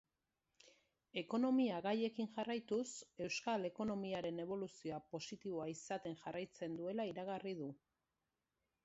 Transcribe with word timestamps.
Ekonomia 1.21 1.81
gaiekin 1.85 2.29
jarraituz, 2.37 2.85
euskal 3.25 3.67
ekonomiaren 3.69 4.41
eboluzioa 4.45 4.99
positiboa 5.17 5.69
izaten 5.75 6.17
jarraitzen 6.23 6.79
duela 6.81 7.07
iragarri 7.11 7.55
du. 7.61 7.69